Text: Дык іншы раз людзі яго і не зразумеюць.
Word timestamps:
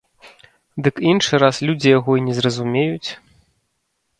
Дык 0.87 0.95
іншы 1.11 1.39
раз 1.43 1.55
людзі 1.71 1.93
яго 1.99 2.11
і 2.21 2.25
не 2.31 2.39
зразумеюць. 2.39 3.09